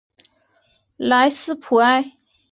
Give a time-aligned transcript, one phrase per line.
[0.97, 2.13] 莱斯普埃。